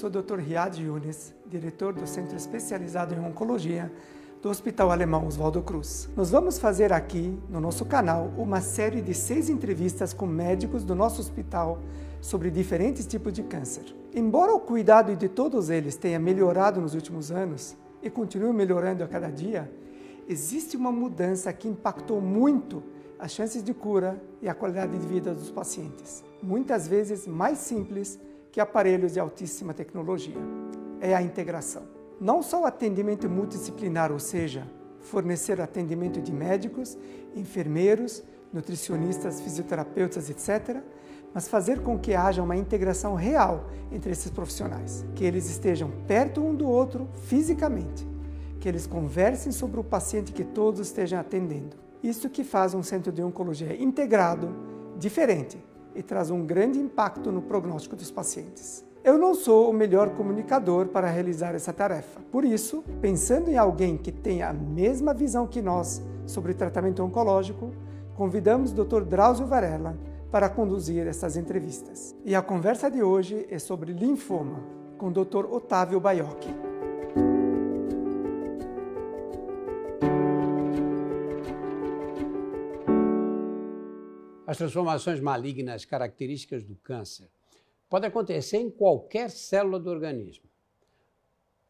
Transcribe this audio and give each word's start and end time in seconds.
sou 0.00 0.08
o 0.08 0.10
Dr. 0.10 0.38
Riad 0.38 0.82
Yunes, 0.82 1.34
diretor 1.46 1.92
do 1.92 2.06
Centro 2.06 2.34
Especializado 2.34 3.14
em 3.14 3.20
Oncologia 3.20 3.92
do 4.40 4.48
Hospital 4.48 4.90
Alemão 4.90 5.26
Oswaldo 5.26 5.60
Cruz. 5.60 6.08
Nós 6.16 6.30
vamos 6.30 6.58
fazer 6.58 6.90
aqui, 6.90 7.38
no 7.50 7.60
nosso 7.60 7.84
canal, 7.84 8.32
uma 8.38 8.62
série 8.62 9.02
de 9.02 9.12
seis 9.12 9.50
entrevistas 9.50 10.14
com 10.14 10.24
médicos 10.24 10.84
do 10.84 10.94
nosso 10.94 11.20
hospital 11.20 11.80
sobre 12.18 12.50
diferentes 12.50 13.06
tipos 13.06 13.30
de 13.30 13.42
câncer. 13.42 13.94
Embora 14.14 14.54
o 14.54 14.60
cuidado 14.60 15.14
de 15.14 15.28
todos 15.28 15.68
eles 15.68 15.96
tenha 15.96 16.18
melhorado 16.18 16.80
nos 16.80 16.94
últimos 16.94 17.30
anos 17.30 17.76
e 18.02 18.08
continue 18.08 18.54
melhorando 18.54 19.04
a 19.04 19.06
cada 19.06 19.28
dia, 19.28 19.70
existe 20.26 20.78
uma 20.78 20.90
mudança 20.90 21.52
que 21.52 21.68
impactou 21.68 22.22
muito 22.22 22.82
as 23.18 23.32
chances 23.32 23.62
de 23.62 23.74
cura 23.74 24.18
e 24.40 24.48
a 24.48 24.54
qualidade 24.54 24.98
de 24.98 25.06
vida 25.06 25.34
dos 25.34 25.50
pacientes. 25.50 26.24
Muitas 26.42 26.88
vezes 26.88 27.26
mais 27.26 27.58
simples 27.58 28.18
que 28.50 28.60
aparelhos 28.60 29.12
de 29.12 29.20
altíssima 29.20 29.72
tecnologia. 29.72 30.36
É 31.00 31.14
a 31.14 31.22
integração 31.22 32.00
não 32.20 32.42
só 32.42 32.62
o 32.62 32.66
atendimento 32.66 33.28
multidisciplinar, 33.28 34.12
ou 34.12 34.18
seja, 34.18 34.68
fornecer 35.00 35.58
atendimento 35.60 36.20
de 36.20 36.30
médicos, 36.30 36.98
enfermeiros, 37.34 38.22
nutricionistas, 38.52 39.40
fisioterapeutas, 39.40 40.28
etc., 40.28 40.82
mas 41.32 41.48
fazer 41.48 41.80
com 41.80 41.96
que 41.96 42.12
haja 42.12 42.42
uma 42.42 42.56
integração 42.56 43.14
real 43.14 43.70
entre 43.90 44.10
esses 44.10 44.30
profissionais, 44.30 45.04
que 45.14 45.24
eles 45.24 45.48
estejam 45.48 45.90
perto 46.06 46.44
um 46.44 46.54
do 46.54 46.68
outro 46.68 47.08
fisicamente, 47.28 48.06
que 48.58 48.68
eles 48.68 48.86
conversem 48.86 49.52
sobre 49.52 49.78
o 49.78 49.84
paciente 49.84 50.32
que 50.32 50.44
todos 50.44 50.80
estejam 50.80 51.20
atendendo. 51.20 51.76
Isso 52.02 52.28
que 52.28 52.42
faz 52.42 52.74
um 52.74 52.82
centro 52.82 53.12
de 53.12 53.22
oncologia 53.22 53.80
integrado, 53.80 54.52
diferente 54.98 55.56
e 55.94 56.02
traz 56.02 56.30
um 56.30 56.44
grande 56.44 56.78
impacto 56.78 57.30
no 57.32 57.42
prognóstico 57.42 57.96
dos 57.96 58.10
pacientes. 58.10 58.84
Eu 59.02 59.16
não 59.16 59.34
sou 59.34 59.70
o 59.70 59.72
melhor 59.72 60.10
comunicador 60.10 60.88
para 60.88 61.08
realizar 61.08 61.54
essa 61.54 61.72
tarefa. 61.72 62.20
Por 62.30 62.44
isso, 62.44 62.84
pensando 63.00 63.48
em 63.48 63.56
alguém 63.56 63.96
que 63.96 64.12
tenha 64.12 64.50
a 64.50 64.52
mesma 64.52 65.14
visão 65.14 65.46
que 65.46 65.62
nós 65.62 66.02
sobre 66.26 66.52
tratamento 66.52 67.02
oncológico, 67.02 67.70
convidamos 68.14 68.72
o 68.72 68.84
Dr. 68.84 69.02
Drauzio 69.02 69.46
Varela 69.46 69.96
para 70.30 70.48
conduzir 70.48 71.06
essas 71.06 71.36
entrevistas. 71.36 72.14
E 72.24 72.34
a 72.34 72.42
conversa 72.42 72.90
de 72.90 73.02
hoje 73.02 73.46
é 73.50 73.58
sobre 73.58 73.92
linfoma, 73.92 74.60
com 74.98 75.08
o 75.08 75.10
Dr. 75.10 75.46
Otávio 75.50 75.98
Baiocchi. 75.98 76.69
As 84.50 84.56
transformações 84.56 85.20
malignas 85.20 85.84
características 85.84 86.64
do 86.64 86.74
câncer 86.74 87.30
Pode 87.88 88.04
acontecer 88.04 88.56
em 88.56 88.68
qualquer 88.68 89.30
célula 89.30 89.78
do 89.78 89.88
organismo. 89.88 90.50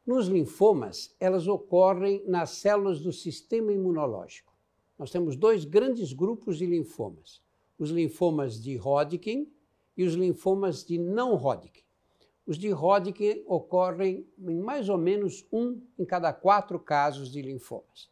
Nos 0.07 0.29
linfomas, 0.29 1.15
elas 1.21 1.47
ocorrem 1.47 2.25
nas 2.27 2.53
células 2.53 2.99
do 2.99 3.13
sistema 3.13 3.71
imunológico. 3.71 4.55
Nós 4.99 5.11
temos 5.11 5.37
dois 5.37 5.67
grandes 5.67 6.15
grupos 6.15 6.57
de 6.57 6.65
linfomas: 6.65 7.43
os 7.79 7.91
linfomas 7.91 8.59
de 8.59 8.79
Hodgkin 8.79 9.53
e 9.95 10.03
os 10.03 10.15
linfomas 10.15 10.83
de 10.83 10.97
não 10.97 11.35
Hodgkin. 11.35 11.85
Os 12.47 12.57
de 12.57 12.73
Hodgkin 12.73 13.45
ocorrem 13.47 14.27
em 14.39 14.59
mais 14.59 14.89
ou 14.89 14.97
menos 14.97 15.47
um 15.53 15.83
em 15.99 16.07
cada 16.07 16.33
quatro 16.33 16.81
casos 16.81 17.31
de 17.31 17.43
linfomas. 17.43 18.09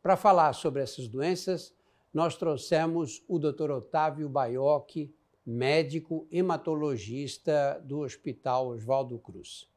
Para 0.00 0.16
falar 0.16 0.52
sobre 0.52 0.80
essas 0.80 1.08
doenças, 1.08 1.74
nós 2.12 2.36
trouxemos 2.36 3.22
o 3.26 3.38
Dr. 3.38 3.70
Otávio 3.70 4.28
Baiocchi, 4.28 5.14
médico 5.44 6.26
hematologista 6.30 7.80
do 7.84 8.00
Hospital 8.00 8.68
Oswaldo 8.68 9.18
Cruz. 9.18 9.68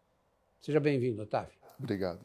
Seja 0.61 0.79
bem-vindo, 0.79 1.21
Otávio. 1.21 1.57
Obrigado. 1.79 2.19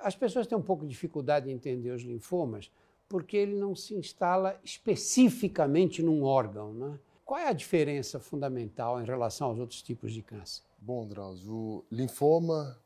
As 0.00 0.14
pessoas 0.14 0.46
têm 0.46 0.56
um 0.56 0.62
pouco 0.62 0.84
de 0.84 0.90
dificuldade 0.90 1.46
de 1.46 1.52
entender 1.52 1.90
os 1.90 2.02
linfomas 2.02 2.70
porque 3.08 3.36
ele 3.36 3.54
não 3.54 3.74
se 3.74 3.94
instala 3.94 4.60
especificamente 4.62 6.02
num 6.02 6.22
órgão. 6.22 6.72
Né? 6.72 6.98
Qual 7.24 7.40
é 7.40 7.48
a 7.48 7.52
diferença 7.52 8.20
fundamental 8.20 9.00
em 9.00 9.04
relação 9.04 9.48
aos 9.48 9.58
outros 9.58 9.82
tipos 9.82 10.12
de 10.12 10.22
câncer? 10.22 10.62
Bom, 10.78 11.06
Drauzio, 11.06 11.52
o 11.52 11.84
linfoma 11.90 12.78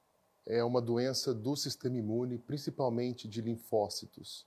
é 0.47 0.65
uma 0.65 0.81
doença 0.81 1.35
do 1.35 1.55
sistema 1.55 1.99
imune, 1.99 2.39
principalmente 2.39 3.29
de 3.29 3.41
linfócitos. 3.43 4.47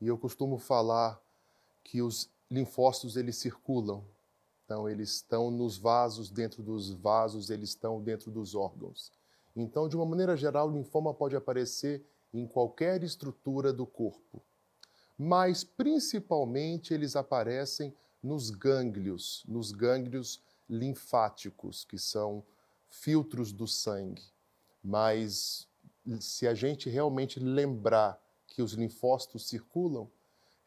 E 0.00 0.06
eu 0.06 0.16
costumo 0.16 0.58
falar 0.58 1.20
que 1.88 2.00
os 2.00 2.30
linfócitos 2.50 3.16
eles 3.16 3.36
circulam 3.36 4.04
então, 4.68 4.86
eles 4.86 5.14
estão 5.14 5.50
nos 5.50 5.78
vasos, 5.78 6.28
dentro 6.28 6.62
dos 6.62 6.90
vasos, 6.90 7.48
eles 7.48 7.70
estão 7.70 8.02
dentro 8.02 8.30
dos 8.30 8.54
órgãos. 8.54 9.10
Então, 9.56 9.88
de 9.88 9.96
uma 9.96 10.04
maneira 10.04 10.36
geral, 10.36 10.68
o 10.68 10.72
linfoma 10.72 11.14
pode 11.14 11.34
aparecer 11.34 12.04
em 12.34 12.46
qualquer 12.46 13.02
estrutura 13.02 13.72
do 13.72 13.86
corpo. 13.86 14.42
Mas, 15.16 15.64
principalmente, 15.64 16.92
eles 16.92 17.16
aparecem 17.16 17.96
nos 18.22 18.50
gânglios, 18.50 19.42
nos 19.48 19.72
gânglios 19.72 20.42
linfáticos, 20.68 21.86
que 21.86 21.96
são 21.96 22.44
filtros 22.90 23.54
do 23.54 23.66
sangue. 23.66 24.30
Mas, 24.84 25.66
se 26.20 26.46
a 26.46 26.52
gente 26.52 26.90
realmente 26.90 27.40
lembrar 27.40 28.22
que 28.46 28.60
os 28.60 28.74
linfócitos 28.74 29.48
circulam, 29.48 30.10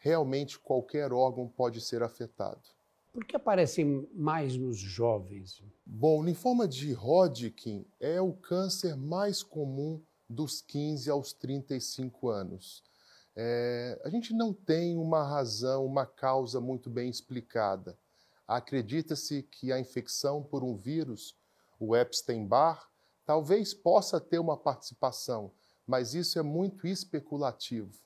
realmente 0.01 0.59
qualquer 0.59 1.13
órgão 1.13 1.47
pode 1.47 1.79
ser 1.79 2.01
afetado. 2.01 2.61
Por 3.13 3.23
que 3.23 3.35
aparecem 3.35 4.09
mais 4.13 4.57
nos 4.57 4.77
jovens? 4.77 5.63
Bom, 5.85 6.19
o 6.19 6.23
linfoma 6.23 6.67
de 6.67 6.93
Hodgkin 6.93 7.85
é 7.99 8.19
o 8.19 8.33
câncer 8.33 8.97
mais 8.97 9.43
comum 9.43 10.01
dos 10.27 10.61
15 10.61 11.09
aos 11.09 11.33
35 11.33 12.29
anos. 12.29 12.83
É, 13.35 14.01
a 14.03 14.09
gente 14.09 14.33
não 14.33 14.53
tem 14.53 14.97
uma 14.97 15.23
razão, 15.23 15.85
uma 15.85 16.05
causa 16.05 16.59
muito 16.59 16.89
bem 16.89 17.09
explicada. 17.09 17.97
Acredita-se 18.47 19.43
que 19.43 19.71
a 19.71 19.79
infecção 19.79 20.41
por 20.41 20.63
um 20.63 20.75
vírus, 20.75 21.35
o 21.79 21.95
Epstein-Barr, 21.95 22.89
talvez 23.25 23.73
possa 23.73 24.19
ter 24.19 24.39
uma 24.39 24.57
participação, 24.57 25.51
mas 25.85 26.15
isso 26.15 26.39
é 26.39 26.41
muito 26.41 26.87
especulativo. 26.87 27.99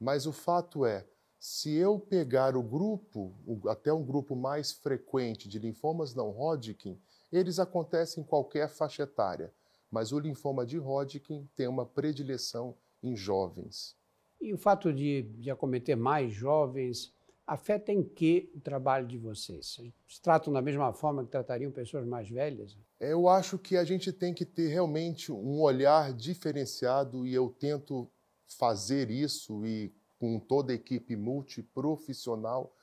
Mas 0.00 0.26
o 0.26 0.32
fato 0.32 0.84
é, 0.84 1.06
se 1.38 1.74
eu 1.74 1.98
pegar 1.98 2.56
o 2.56 2.62
grupo, 2.62 3.32
até 3.68 3.92
um 3.92 4.04
grupo 4.04 4.34
mais 4.34 4.72
frequente 4.72 5.48
de 5.48 5.58
linfomas 5.58 6.14
não 6.14 6.30
Hodgkin, 6.30 6.98
eles 7.32 7.58
acontecem 7.58 8.22
em 8.22 8.26
qualquer 8.26 8.68
faixa 8.68 9.04
etária, 9.04 9.52
mas 9.90 10.12
o 10.12 10.18
linfoma 10.18 10.66
de 10.66 10.78
Hodgkin 10.78 11.48
tem 11.54 11.68
uma 11.68 11.86
predileção 11.86 12.74
em 13.02 13.14
jovens. 13.14 13.96
E 14.40 14.52
o 14.52 14.58
fato 14.58 14.92
de, 14.92 15.22
de 15.22 15.50
acometer 15.50 15.96
mais 15.96 16.32
jovens 16.32 17.12
afeta 17.46 17.92
em 17.92 18.02
que 18.02 18.50
o 18.54 18.60
trabalho 18.60 19.06
de 19.06 19.16
vocês? 19.16 19.80
Se 20.06 20.20
tratam 20.20 20.52
da 20.52 20.60
mesma 20.60 20.92
forma 20.92 21.24
que 21.24 21.30
tratariam 21.30 21.72
pessoas 21.72 22.06
mais 22.06 22.28
velhas? 22.28 22.76
Eu 23.00 23.28
acho 23.28 23.58
que 23.58 23.76
a 23.76 23.84
gente 23.84 24.12
tem 24.12 24.34
que 24.34 24.44
ter 24.44 24.68
realmente 24.68 25.32
um 25.32 25.60
olhar 25.60 26.12
diferenciado 26.12 27.26
e 27.26 27.32
eu 27.32 27.48
tento 27.48 28.08
fazer 28.46 29.10
isso 29.10 29.64
e 29.64 29.92
com 30.18 30.38
toda 30.38 30.72
a 30.72 30.74
equipe 30.74 31.16
multiprofissional, 31.16 32.74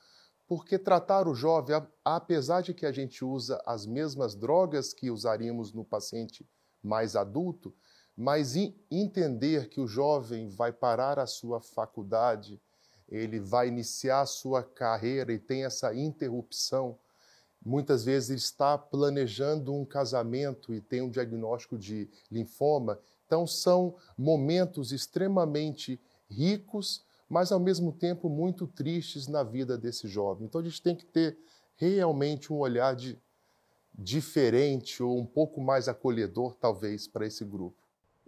porque 0.48 0.78
tratar 0.78 1.28
o 1.28 1.34
jovem, 1.34 1.76
apesar 2.04 2.62
de 2.62 2.74
que 2.74 2.86
a 2.86 2.92
gente 2.92 3.26
usa 3.26 3.62
as 3.66 3.86
mesmas 3.86 4.36
drogas 4.36 4.94
que 4.94 5.10
usaríamos 5.10 5.74
no 5.74 5.84
paciente 5.84 6.48
mais 6.84 7.16
adulto, 7.16 7.74
mas 8.16 8.56
entender 8.90 9.68
que 9.68 9.82
o 9.82 9.88
jovem 9.88 10.48
vai 10.48 10.72
parar 10.72 11.20
a 11.20 11.28
sua 11.28 11.60
faculdade, 11.60 12.62
ele 13.10 13.40
vai 13.40 13.68
iniciar 13.68 14.22
a 14.22 14.26
sua 14.26 14.64
carreira 14.64 15.34
e 15.34 15.40
tem 15.40 15.66
essa 15.66 15.94
interrupção. 15.94 16.98
Muitas 17.64 18.06
vezes 18.06 18.30
ele 18.30 18.40
está 18.40 18.78
planejando 18.78 19.74
um 19.74 19.84
casamento 19.84 20.74
e 20.74 20.80
tem 20.80 21.02
um 21.02 21.10
diagnóstico 21.10 21.78
de 21.78 22.10
linfoma. 22.32 23.00
Então, 23.26 23.46
são 23.48 23.96
momentos 24.18 24.92
extremamente 24.92 26.00
ricos, 26.30 27.04
mas 27.30 27.52
ao 27.52 27.60
mesmo 27.60 27.92
tempo 27.92 28.30
muito 28.30 28.68
tristes 28.68 29.28
na 29.28 29.44
vida 29.44 29.78
desse 29.78 30.08
jovem. 30.08 30.46
Então 30.46 30.62
a 30.62 30.64
gente 30.64 30.82
tem 30.82 30.96
que 30.96 31.06
ter 31.06 31.38
realmente 31.76 32.52
um 32.54 32.58
olhar 32.58 32.96
de, 32.96 33.20
diferente 33.94 35.02
ou 35.02 35.18
um 35.18 35.26
pouco 35.26 35.62
mais 35.62 35.88
acolhedor, 35.88 36.56
talvez, 36.56 37.08
para 37.08 37.26
esse 37.26 37.44
grupo. 37.44 37.78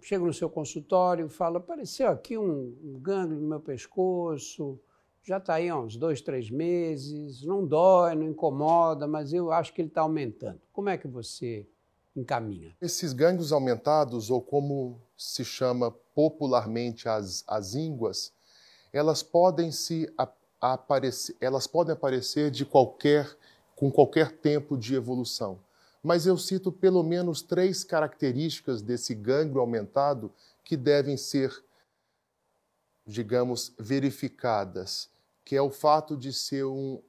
Chego 0.02 0.26
no 0.26 0.34
seu 0.34 0.50
consultório, 0.50 1.28
fala: 1.30 1.58
apareceu 1.58 2.10
aqui 2.10 2.38
um, 2.38 2.76
um 2.84 3.00
gânglio 3.00 3.40
no 3.40 3.48
meu 3.48 3.60
pescoço, 3.60 4.80
já 5.24 5.38
está 5.38 5.56
aí 5.56 5.68
há 5.68 5.78
uns 5.78 5.98
dois, 5.98 6.22
três 6.22 6.50
meses, 6.50 7.44
não 7.44 7.66
dói, 7.66 8.16
não 8.16 8.24
incomoda, 8.24 9.08
mas 9.08 9.34
eu 9.34 9.52
acho 9.52 9.74
que 9.74 9.82
ele 9.82 9.90
está 9.90 10.02
aumentando. 10.02 10.62
Como 10.72 10.88
é 10.88 10.98
que 10.98 11.08
você 11.08 11.68
encaminha? 12.16 12.74
Esses 12.82 13.12
gânglios 13.12 13.52
aumentados, 13.52 14.30
ou 14.30 14.42
como 14.42 15.02
se 15.18 15.44
chama 15.44 15.92
popularmente 16.16 17.10
as, 17.10 17.44
as 17.46 17.76
ínguas, 17.76 18.32
elas 18.98 19.22
podem 19.22 19.72
se 19.72 20.12
aparecer, 20.60 21.36
elas 21.40 21.68
podem 21.68 21.94
aparecer 21.94 22.50
de 22.50 22.66
qualquer 22.66 23.38
com 23.76 23.92
qualquer 23.92 24.32
tempo 24.32 24.76
de 24.76 24.96
evolução. 24.96 25.60
mas 26.02 26.26
eu 26.26 26.38
cito 26.38 26.72
pelo 26.72 27.04
menos 27.04 27.42
três 27.42 27.84
características 27.84 28.82
desse 28.82 29.14
gânglio 29.14 29.60
aumentado 29.60 30.32
que 30.64 30.78
devem 30.78 31.18
ser, 31.18 31.52
digamos, 33.06 33.74
verificadas, 33.78 35.10
que 35.44 35.56
é 35.56 35.62
o 35.62 35.70
fato 35.70 36.16
de 36.16 36.32
ser 36.32 36.66
um 36.66 37.02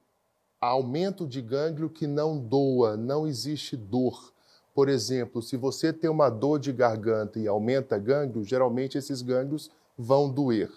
aumento 0.59 1.25
de 1.25 1.41
gânglio 1.41 1.89
que 1.89 2.05
não 2.05 2.37
doa, 2.37 2.97
não 2.97 3.25
existe 3.25 3.77
dor. 3.77 4.33
Por 4.73 4.89
exemplo, 4.89 5.41
se 5.41 5.55
você 5.55 5.93
tem 5.93 6.09
uma 6.09 6.29
dor 6.29 6.59
de 6.59 6.73
garganta 6.73 7.39
e 7.39 7.47
aumenta 7.47 7.97
gânglio, 7.97 8.43
geralmente 8.43 8.97
esses 8.97 9.21
gânglios 9.21 9.71
vão 9.97 10.29
doer. 10.29 10.69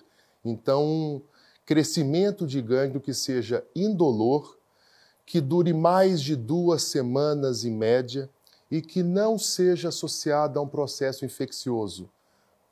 Então, 0.44 1.22
crescimento 1.64 2.46
de 2.46 2.60
gânglio 2.60 3.00
que 3.00 3.14
seja 3.14 3.64
indolor, 3.74 4.58
que 5.24 5.40
dure 5.40 5.72
mais 5.72 6.20
de 6.20 6.34
duas 6.34 6.82
semanas 6.82 7.64
em 7.64 7.70
média 7.70 8.28
e 8.70 8.82
que 8.82 9.02
não 9.02 9.38
seja 9.38 9.88
associado 9.88 10.58
a 10.58 10.62
um 10.62 10.68
processo 10.68 11.24
infeccioso. 11.24 12.10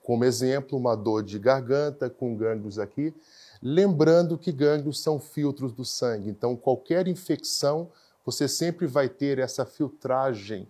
Como 0.02 0.24
exemplo, 0.24 0.76
uma 0.78 0.96
dor 0.96 1.22
de 1.22 1.38
garganta 1.38 2.10
com 2.10 2.34
gânglios 2.34 2.78
aqui, 2.78 3.14
lembrando 3.62 4.38
que 4.38 4.50
gânglios 4.50 5.00
são 5.00 5.20
filtros 5.20 5.72
do 5.72 5.84
sangue. 5.84 6.30
Então, 6.30 6.56
qualquer 6.56 7.06
infecção, 7.06 7.90
você 8.24 8.48
sempre 8.48 8.86
vai 8.86 9.08
ter 9.08 9.38
essa 9.38 9.64
filtragem 9.64 10.66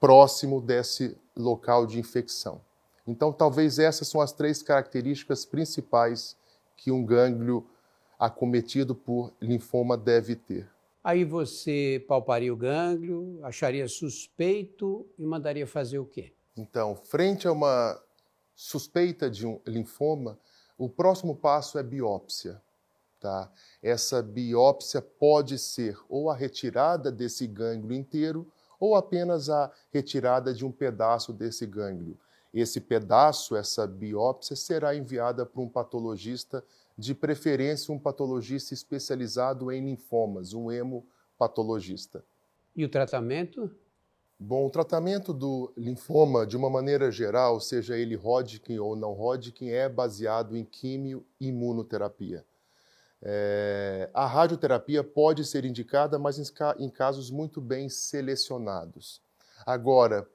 próximo 0.00 0.60
desse 0.60 1.16
local 1.36 1.86
de 1.86 1.98
infecção. 1.98 2.60
Então, 3.06 3.32
talvez 3.32 3.78
essas 3.78 4.08
são 4.08 4.20
as 4.20 4.32
três 4.32 4.62
características 4.62 5.44
principais 5.44 6.36
que 6.76 6.90
um 6.90 7.04
gânglio 7.04 7.66
acometido 8.18 8.94
por 8.94 9.32
linfoma 9.40 9.96
deve 9.96 10.36
ter. 10.36 10.68
Aí 11.02 11.24
você 11.24 12.04
palparia 12.06 12.52
o 12.52 12.56
gânglio, 12.56 13.40
acharia 13.42 13.88
suspeito 13.88 15.04
e 15.18 15.26
mandaria 15.26 15.66
fazer 15.66 15.98
o 15.98 16.06
quê? 16.06 16.32
Então, 16.56 16.94
frente 16.94 17.48
a 17.48 17.52
uma 17.52 18.00
suspeita 18.54 19.28
de 19.28 19.44
um 19.44 19.60
linfoma, 19.66 20.38
o 20.78 20.88
próximo 20.88 21.34
passo 21.34 21.78
é 21.78 21.82
biópsia. 21.82 22.62
Tá? 23.18 23.50
Essa 23.82 24.22
biópsia 24.22 25.00
pode 25.00 25.58
ser 25.58 25.98
ou 26.08 26.30
a 26.30 26.36
retirada 26.36 27.10
desse 27.10 27.46
gânglio 27.46 27.96
inteiro 27.96 28.46
ou 28.78 28.96
apenas 28.96 29.48
a 29.48 29.70
retirada 29.92 30.52
de 30.52 30.66
um 30.66 30.72
pedaço 30.72 31.32
desse 31.32 31.64
gânglio. 31.66 32.18
Esse 32.52 32.80
pedaço, 32.80 33.56
essa 33.56 33.86
biópsia, 33.86 34.54
será 34.54 34.94
enviada 34.94 35.46
para 35.46 35.62
um 35.62 35.68
patologista, 35.68 36.62
de 36.98 37.14
preferência 37.14 37.92
um 37.92 37.98
patologista 37.98 38.74
especializado 38.74 39.72
em 39.72 39.84
linfomas, 39.84 40.52
um 40.52 40.70
hemopatologista. 40.70 42.22
E 42.76 42.84
o 42.84 42.88
tratamento? 42.88 43.70
Bom, 44.38 44.66
o 44.66 44.70
tratamento 44.70 45.32
do 45.32 45.72
linfoma, 45.76 46.44
de 46.44 46.56
uma 46.56 46.68
maneira 46.68 47.10
geral, 47.12 47.60
seja 47.60 47.96
ele 47.96 48.16
Hodgkin 48.16 48.78
ou 48.78 48.96
não 48.96 49.12
Hodgkin, 49.12 49.68
é 49.68 49.88
baseado 49.88 50.56
em 50.56 50.64
quimio-imunoterapia. 50.64 52.44
É, 53.22 54.10
a 54.12 54.26
radioterapia 54.26 55.04
pode 55.04 55.44
ser 55.44 55.64
indicada, 55.64 56.18
mas 56.18 56.38
em, 56.38 56.44
em 56.80 56.90
casos 56.90 57.30
muito 57.30 57.60
bem 57.60 57.88
selecionados. 57.88 59.22
Agora, 59.64 60.28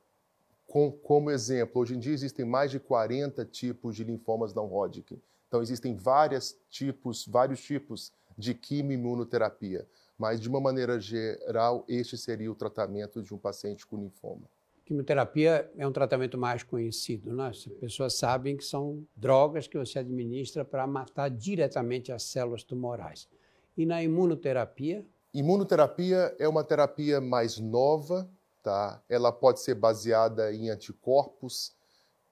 com, 0.77 0.91
como 0.91 1.31
exemplo, 1.31 1.81
hoje 1.81 1.95
em 1.95 2.00
dia 2.00 2.13
existem 2.13 2.45
mais 2.45 2.69
de 2.69 2.79
40 2.79 3.44
tipos 3.45 3.95
de 3.95 4.03
linfomas 4.03 4.53
não 4.53 4.71
Hodgkin. 4.71 5.19
Então 5.47 5.59
existem 5.59 5.95
vários 5.95 6.56
tipos, 6.69 7.25
vários 7.25 7.59
tipos 7.63 8.13
de 8.38 8.53
quimioimunoterapia, 8.53 9.88
mas 10.19 10.39
de 10.39 10.47
uma 10.47 10.62
maneira 10.62 11.00
geral, 11.00 11.83
este 11.88 12.15
seria 12.15 12.51
o 12.51 12.53
tratamento 12.53 13.24
de 13.24 13.33
um 13.33 13.39
paciente 13.39 13.88
com 13.88 13.97
linfoma. 13.97 14.44
Quimioterapia 14.85 15.68
é 15.75 15.88
um 15.88 15.91
tratamento 15.91 16.38
mais 16.38 16.62
conhecido, 16.62 17.33
né? 17.33 17.47
As 17.47 17.65
pessoas 17.65 18.13
sabem 18.13 18.56
que 18.56 18.63
são 18.63 19.03
drogas 19.15 19.65
que 19.65 19.79
você 19.79 19.97
administra 19.97 20.63
para 20.63 20.85
matar 20.85 21.27
diretamente 21.29 22.12
as 22.12 22.21
células 22.21 22.62
tumorais. 22.62 23.27
E 23.75 23.83
na 23.83 24.03
imunoterapia? 24.03 25.03
Imunoterapia 25.33 26.35
é 26.38 26.47
uma 26.47 26.63
terapia 26.63 27.19
mais 27.19 27.57
nova, 27.57 28.29
tá? 28.68 29.02
Ela 29.08 29.31
pode 29.31 29.62
ser 29.62 29.75
baseada 29.75 30.54
em 30.54 30.69
anticorpos 30.69 31.72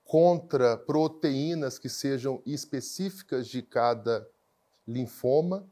contra 0.04 0.76
proteínas 0.76 1.80
que 1.80 1.88
sejam 1.88 2.42
específicas 2.46 3.48
de 3.48 3.62
cada 3.62 4.28
linfoma, 4.86 5.66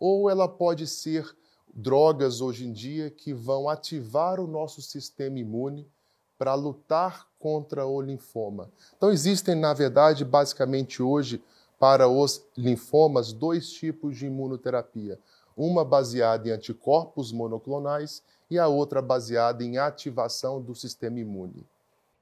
ou 0.00 0.28
ela 0.28 0.48
pode 0.48 0.88
ser 0.88 1.24
drogas 1.72 2.40
hoje 2.40 2.66
em 2.66 2.72
dia 2.72 3.08
que 3.08 3.32
vão 3.32 3.68
ativar 3.68 4.40
o 4.40 4.48
nosso 4.48 4.82
sistema 4.82 5.38
imune 5.38 5.88
para 6.36 6.54
lutar 6.54 7.28
contra 7.38 7.86
o 7.86 8.00
linfoma. 8.00 8.68
Então 8.96 9.12
existem, 9.12 9.54
na 9.54 9.72
verdade, 9.72 10.24
basicamente 10.24 11.00
hoje 11.00 11.40
para 11.78 12.08
os 12.08 12.44
linfomas 12.56 13.32
dois 13.32 13.70
tipos 13.70 14.16
de 14.16 14.26
imunoterapia, 14.26 15.20
uma 15.56 15.84
baseada 15.84 16.48
em 16.48 16.50
anticorpos 16.50 17.30
monoclonais 17.30 18.24
e 18.50 18.58
a 18.58 18.66
outra 18.66 19.00
baseada 19.00 19.62
em 19.62 19.78
ativação 19.78 20.60
do 20.60 20.74
sistema 20.74 21.20
imune. 21.20 21.64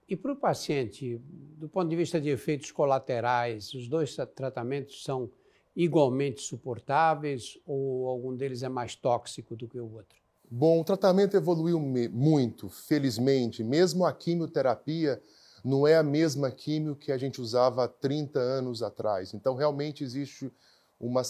E 0.08 0.16
para 0.16 0.32
o 0.32 0.36
paciente, 0.36 1.20
do 1.56 1.68
ponto 1.68 1.88
de 1.88 1.96
vista 1.96 2.20
de 2.20 2.28
efeitos 2.28 2.70
colaterais, 2.70 3.72
os 3.74 3.88
dois 3.88 4.16
tratamentos 4.34 5.02
são 5.02 5.30
igualmente 5.76 6.40
suportáveis 6.40 7.58
ou 7.66 8.08
algum 8.08 8.34
deles 8.34 8.62
é 8.62 8.68
mais 8.68 8.94
tóxico 8.94 9.54
do 9.54 9.68
que 9.68 9.78
o 9.78 9.94
outro? 9.94 10.18
Bom, 10.50 10.80
o 10.80 10.84
tratamento 10.84 11.36
evoluiu 11.36 11.78
muito, 11.78 12.70
felizmente. 12.70 13.62
Mesmo 13.62 14.06
a 14.06 14.12
quimioterapia 14.12 15.22
não 15.62 15.86
é 15.86 15.96
a 15.96 16.02
mesma 16.02 16.50
quimio 16.50 16.96
que 16.96 17.12
a 17.12 17.18
gente 17.18 17.40
usava 17.40 17.84
há 17.84 17.88
30 17.88 18.40
anos 18.40 18.82
atrás. 18.82 19.34
Então, 19.34 19.54
realmente 19.54 20.02
existe 20.02 20.50
uma, 20.98 21.22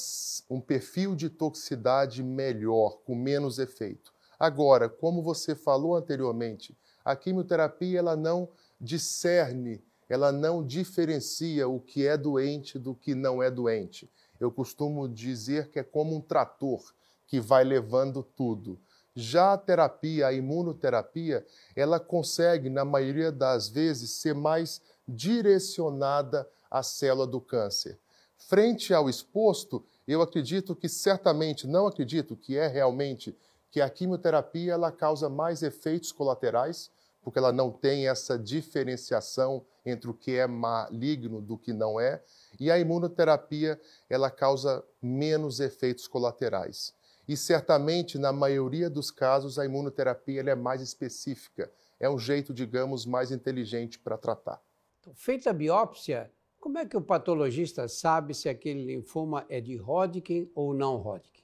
um 0.49 0.61
perfil 0.61 1.17
de 1.17 1.29
toxicidade 1.29 2.23
melhor, 2.23 2.99
com 3.05 3.17
menos 3.17 3.59
efeito. 3.59 4.13
Agora, 4.39 4.89
como 4.89 5.23
você 5.23 5.55
falou 5.55 5.97
anteriormente, 5.97 6.77
a 7.05 7.17
quimioterapia 7.17 7.99
ela 7.99 8.17
não 8.17 8.49
discerne, 8.81 9.83
ela 10.09 10.31
não 10.31 10.65
diferencia 10.65 11.69
o 11.69 11.81
que 11.81 12.07
é 12.07 12.17
doente 12.17 12.79
do 12.79 12.95
que 12.95 13.15
não 13.15 13.43
é 13.43 13.51
doente. 13.51 14.11
Eu 14.39 14.53
costumo 14.53 15.09
dizer 15.09 15.71
que 15.71 15.79
é 15.79 15.83
como 15.83 16.15
um 16.15 16.21
trator 16.21 16.93
que 17.27 17.41
vai 17.41 17.65
levando 17.65 18.23
tudo. 18.23 18.79
Já 19.15 19.53
a 19.55 19.59
terapia, 19.59 20.29
a 20.29 20.33
imunoterapia, 20.33 21.45
ela 21.75 21.99
consegue, 21.99 22.71
na 22.71 22.85
maioria 22.85 23.33
das 23.33 23.69
vezes, 23.69 24.13
ser 24.13 24.35
mais 24.35 24.81
direcionada 25.07 26.49
à 26.71 26.83
célula 26.83 27.27
do 27.27 27.41
câncer. 27.41 27.99
Frente 28.37 28.95
ao 28.95 29.11
exposto, 29.11 29.85
eu 30.07 30.23
acredito 30.23 30.77
que 30.77 30.89
certamente, 30.89 31.67
não 31.67 31.87
acredito 31.87 32.37
que 32.37 32.57
é 32.57 32.69
realmente 32.69 33.37
que 33.71 33.81
a 33.81 33.91
quimioterapia 33.91 34.73
ela 34.73 34.91
causa 34.91 35.29
mais 35.29 35.63
efeitos 35.63 36.13
colaterais, 36.13 36.91
porque 37.23 37.39
ela 37.39 37.53
não 37.53 37.71
tem 37.71 38.09
essa 38.09 38.39
diferenciação 38.39 39.65
entre 39.85 40.11
o 40.11 40.15
que 40.15 40.37
é 40.37 40.47
maligno 40.47 41.41
do 41.41 41.59
que 41.59 41.73
não 41.73 42.01
é, 42.01 42.23
e 42.59 42.71
a 42.71 42.79
imunoterapia 42.79 43.81
ela 44.09 44.31
causa 44.31 44.85
menos 45.03 45.61
efeitos 45.61 46.07
colaterais. 46.07 46.95
E 47.27 47.37
certamente, 47.37 48.19
na 48.19 48.33
maioria 48.33 48.89
dos 48.89 49.11
casos, 49.11 49.59
a 49.59 49.65
imunoterapia 49.65 50.41
é 50.41 50.55
mais 50.55 50.81
específica, 50.81 51.71
é 52.01 52.09
um 52.09 52.19
jeito, 52.19 52.55
digamos, 52.55 53.05
mais 53.05 53.31
inteligente 53.31 53.99
para 53.99 54.17
tratar. 54.17 54.63
Então, 55.01 55.13
feita 55.15 55.51
a 55.51 55.53
biópsia, 55.53 56.31
como 56.59 56.79
é 56.79 56.87
que 56.87 56.97
o 56.97 57.03
patologista 57.03 57.87
sabe 57.87 58.35
se 58.35 58.49
aquele 58.49 58.85
linfoma 58.85 59.45
é 59.49 59.61
de 59.61 59.77
Hodgkin 59.77 60.51
ou 60.55 60.73
não 60.73 60.97
Hodgkin? 60.97 61.43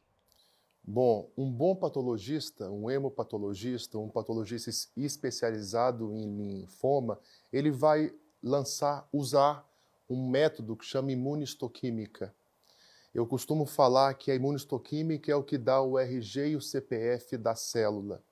Bom, 0.87 1.31
um 1.35 1.51
bom 1.51 1.75
patologista, 1.75 2.71
um 2.71 2.91
hemopatologista, 2.91 3.99
um 3.99 4.11
patologista 4.11 4.71
especializado 4.95 6.13
em 6.13 6.37
linfoma, 6.37 7.19
ele 7.51 7.71
vai 7.71 8.15
lançar, 8.43 9.09
usar 9.11 9.67
um 10.11 10.29
método 10.29 10.77
que 10.77 10.85
chama 10.85 11.11
imunistoquímica. 11.11 12.35
Eu 13.15 13.27
costumo 13.27 13.65
falar 13.65 14.13
que 14.13 14.31
a 14.31 14.35
imunistoquímica 14.35 15.33
é 15.33 15.35
o 15.35 15.43
que 15.43 15.57
dá 15.57 15.81
o 15.81 15.99
RG 15.99 16.49
e 16.49 16.57
o 16.57 16.61
CPF 16.61 17.39
da 17.39 17.55
célula. 17.55 18.23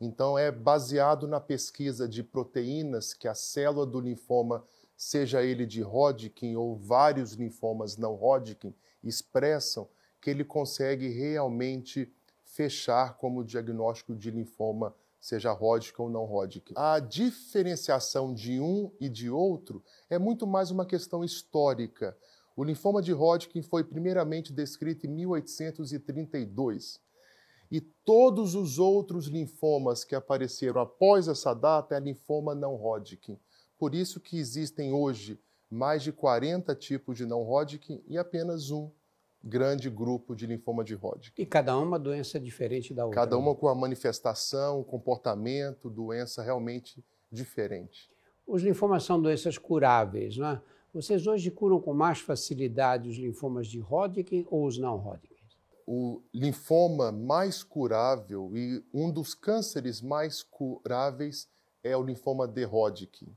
Então, 0.00 0.38
é 0.38 0.52
baseado 0.52 1.26
na 1.26 1.40
pesquisa 1.40 2.08
de 2.08 2.22
proteínas 2.22 3.14
que 3.14 3.26
a 3.26 3.34
célula 3.34 3.84
do 3.84 3.98
linfoma, 3.98 4.62
seja 4.96 5.42
ele 5.42 5.66
de 5.66 5.82
Hodgkin 5.82 6.54
ou 6.54 6.76
vários 6.76 7.32
linfomas 7.32 7.96
não 7.96 8.14
Hodgkin, 8.14 8.72
expressam 9.02 9.88
que 10.26 10.30
ele 10.30 10.44
consegue 10.44 11.06
realmente 11.06 12.12
fechar 12.42 13.16
como 13.16 13.44
diagnóstico 13.44 14.12
de 14.12 14.28
linfoma, 14.32 14.92
seja 15.20 15.52
Hodgkin 15.52 16.02
ou 16.02 16.10
não 16.10 16.24
Hodgkin. 16.24 16.74
A 16.76 16.98
diferenciação 16.98 18.34
de 18.34 18.58
um 18.58 18.90
e 18.98 19.08
de 19.08 19.30
outro 19.30 19.84
é 20.10 20.18
muito 20.18 20.44
mais 20.44 20.72
uma 20.72 20.84
questão 20.84 21.22
histórica. 21.22 22.18
O 22.56 22.64
linfoma 22.64 23.00
de 23.00 23.12
Hodgkin 23.12 23.62
foi 23.62 23.84
primeiramente 23.84 24.52
descrito 24.52 25.06
em 25.06 25.10
1832. 25.10 26.98
E 27.70 27.80
todos 27.80 28.56
os 28.56 28.80
outros 28.80 29.26
linfomas 29.26 30.02
que 30.02 30.16
apareceram 30.16 30.80
após 30.80 31.28
essa 31.28 31.54
data 31.54 31.94
é 31.94 32.00
linfoma 32.00 32.52
não 32.52 32.74
Hodgkin. 32.74 33.38
Por 33.78 33.94
isso 33.94 34.18
que 34.18 34.36
existem 34.36 34.92
hoje 34.92 35.38
mais 35.70 36.02
de 36.02 36.10
40 36.10 36.74
tipos 36.74 37.16
de 37.16 37.24
não 37.24 37.48
Hodgkin 37.48 38.02
e 38.08 38.18
apenas 38.18 38.72
um 38.72 38.90
grande 39.42 39.88
grupo 39.88 40.34
de 40.34 40.46
linfoma 40.46 40.82
de 40.82 40.94
Hodgkin. 40.94 41.40
E 41.40 41.46
cada 41.46 41.76
uma 41.78 41.98
doença 41.98 42.38
diferente 42.40 42.92
da 42.92 43.04
outra. 43.04 43.20
Cada 43.20 43.38
uma 43.38 43.54
com 43.54 43.68
a 43.68 43.74
manifestação, 43.74 44.82
comportamento, 44.82 45.88
doença 45.88 46.42
realmente 46.42 47.04
diferente. 47.30 48.10
Os 48.46 48.62
linfomas 48.62 49.04
são 49.04 49.20
doenças 49.20 49.58
curáveis, 49.58 50.36
não 50.36 50.48
é? 50.48 50.62
Vocês 50.92 51.26
hoje 51.26 51.50
curam 51.50 51.80
com 51.80 51.92
mais 51.92 52.20
facilidade 52.20 53.08
os 53.08 53.16
linfomas 53.16 53.66
de 53.66 53.80
Hodgkin 53.80 54.46
ou 54.50 54.66
os 54.66 54.78
não 54.78 54.96
Hodgkin? 54.96 55.34
O 55.86 56.22
linfoma 56.32 57.12
mais 57.12 57.62
curável 57.62 58.50
e 58.56 58.82
um 58.92 59.10
dos 59.10 59.34
cânceres 59.34 60.00
mais 60.00 60.42
curáveis 60.42 61.48
é 61.84 61.96
o 61.96 62.02
linfoma 62.02 62.48
de 62.48 62.64
Hodgkin. 62.64 63.28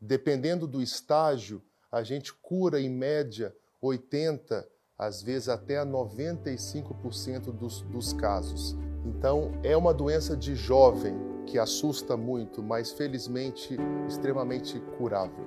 Dependendo 0.00 0.66
do 0.66 0.80
estágio, 0.80 1.62
a 1.90 2.02
gente 2.02 2.32
cura 2.32 2.80
em 2.80 2.88
média 2.88 3.54
80, 3.82 4.66
às 5.00 5.22
vezes 5.22 5.48
até 5.48 5.82
95% 5.82 7.52
dos, 7.52 7.80
dos 7.80 8.12
casos. 8.12 8.76
Então, 9.06 9.50
é 9.62 9.74
uma 9.74 9.94
doença 9.94 10.36
de 10.36 10.54
jovem 10.54 11.16
que 11.46 11.58
assusta 11.58 12.18
muito, 12.18 12.62
mas 12.62 12.92
felizmente 12.92 13.78
extremamente 14.06 14.78
curável. 14.98 15.46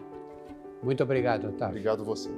Muito 0.81 1.03
obrigado, 1.03 1.49
Otávio. 1.49 1.75
Obrigado 1.75 2.03
você. 2.03 2.31